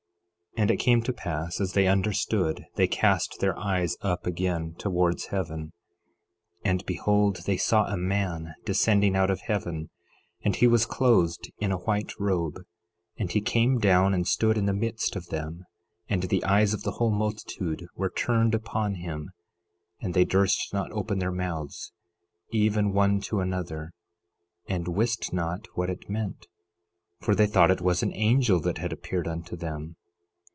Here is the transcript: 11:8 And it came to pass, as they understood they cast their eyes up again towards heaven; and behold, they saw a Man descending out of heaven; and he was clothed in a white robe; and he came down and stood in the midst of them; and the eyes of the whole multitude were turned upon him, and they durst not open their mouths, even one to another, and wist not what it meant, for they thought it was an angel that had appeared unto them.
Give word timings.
11:8 0.57 0.63
And 0.63 0.71
it 0.71 0.77
came 0.77 1.01
to 1.03 1.13
pass, 1.13 1.61
as 1.61 1.71
they 1.71 1.87
understood 1.87 2.65
they 2.75 2.85
cast 2.85 3.39
their 3.39 3.57
eyes 3.57 3.95
up 4.01 4.27
again 4.27 4.75
towards 4.77 5.27
heaven; 5.27 5.71
and 6.61 6.85
behold, 6.85 7.43
they 7.45 7.55
saw 7.55 7.85
a 7.85 7.95
Man 7.95 8.53
descending 8.65 9.15
out 9.15 9.31
of 9.31 9.39
heaven; 9.39 9.89
and 10.41 10.53
he 10.57 10.67
was 10.67 10.85
clothed 10.85 11.51
in 11.59 11.71
a 11.71 11.77
white 11.77 12.11
robe; 12.19 12.59
and 13.17 13.31
he 13.31 13.39
came 13.39 13.79
down 13.79 14.13
and 14.13 14.27
stood 14.27 14.57
in 14.57 14.65
the 14.65 14.73
midst 14.73 15.15
of 15.15 15.27
them; 15.27 15.63
and 16.09 16.23
the 16.23 16.43
eyes 16.43 16.73
of 16.73 16.83
the 16.83 16.91
whole 16.91 17.11
multitude 17.15 17.85
were 17.95 18.09
turned 18.13 18.53
upon 18.53 18.95
him, 18.95 19.31
and 20.01 20.13
they 20.13 20.25
durst 20.25 20.73
not 20.73 20.91
open 20.91 21.19
their 21.19 21.31
mouths, 21.31 21.93
even 22.49 22.91
one 22.91 23.21
to 23.21 23.39
another, 23.39 23.93
and 24.67 24.89
wist 24.89 25.31
not 25.31 25.65
what 25.75 25.89
it 25.89 26.09
meant, 26.09 26.45
for 27.21 27.33
they 27.35 27.47
thought 27.47 27.71
it 27.71 27.79
was 27.79 28.03
an 28.03 28.13
angel 28.13 28.59
that 28.59 28.79
had 28.79 28.91
appeared 28.91 29.29
unto 29.29 29.55
them. 29.55 29.95